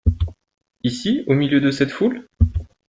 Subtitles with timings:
[0.83, 2.27] Ici au milieu de cette foule?